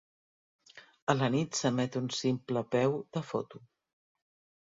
[1.13, 3.63] A la nit s'emet un simple peu de foto.